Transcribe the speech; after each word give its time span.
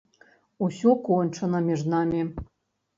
Усё 0.69 0.95
кончана 1.11 1.59
між 1.69 1.87
намі! 1.95 2.21